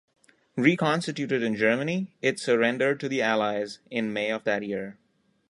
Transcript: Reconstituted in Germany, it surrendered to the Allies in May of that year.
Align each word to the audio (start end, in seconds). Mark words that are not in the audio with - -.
Reconstituted 0.55 1.43
in 1.43 1.55
Germany, 1.55 2.11
it 2.23 2.39
surrendered 2.39 2.99
to 3.01 3.07
the 3.07 3.21
Allies 3.21 3.77
in 3.91 4.11
May 4.11 4.31
of 4.31 4.45
that 4.45 4.63
year. 4.63 4.97